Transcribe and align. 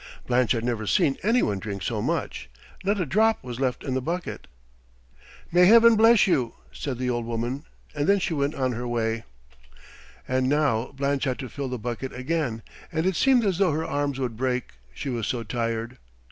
Blanche 0.25 0.53
had 0.53 0.65
never 0.65 0.87
seen 0.87 1.15
any 1.21 1.43
one 1.43 1.59
drink 1.59 1.83
so 1.83 2.01
much; 2.01 2.49
not 2.83 2.99
a 2.99 3.05
drop 3.05 3.43
was 3.43 3.59
left 3.59 3.83
in 3.83 3.93
the 3.93 4.01
bucket. 4.01 4.47
"May 5.51 5.67
heaven 5.67 5.95
bless 5.95 6.25
you!" 6.25 6.55
said 6.71 6.97
the 6.97 7.07
old 7.11 7.23
woman, 7.27 7.65
and 7.93 8.07
then 8.07 8.17
she 8.17 8.33
went 8.33 8.55
on 8.55 8.71
her 8.71 8.87
way. 8.87 9.25
And 10.27 10.49
now 10.49 10.91
Blanche 10.93 11.25
had 11.25 11.37
to 11.37 11.49
fill 11.49 11.69
the 11.69 11.77
bucket 11.77 12.13
again, 12.13 12.63
and 12.91 13.05
it 13.05 13.15
seemed 13.15 13.45
as 13.45 13.59
though 13.59 13.73
her 13.73 13.85
arms 13.85 14.17
would 14.19 14.35
break, 14.35 14.71
she 14.91 15.09
was 15.09 15.27
so 15.27 15.43
tired. 15.43 15.99